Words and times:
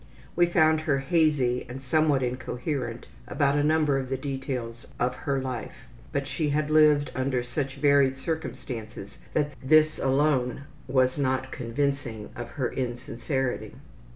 We 0.35 0.47
found 0.47 0.81
her 0.81 0.97
hazy 0.97 1.63
and 1.69 1.79
somewhat 1.79 2.23
incoherent 2.23 3.05
about 3.27 3.55
a 3.55 3.63
number 3.63 3.99
of 3.99 4.09
the 4.09 4.17
details 4.17 4.87
of 4.99 5.13
her 5.13 5.39
life, 5.39 5.85
but 6.11 6.25
she 6.25 6.49
had 6.49 6.71
lived 6.71 7.11
under 7.13 7.43
such 7.43 7.75
varied 7.75 8.17
circumstances 8.17 9.19
that 9.33 9.53
this 9.63 9.99
alone 9.99 10.63
was 10.87 11.19
not 11.19 11.51
convincing 11.51 12.31
of 12.35 12.49
her 12.49 12.71
insincerity. 12.71 13.75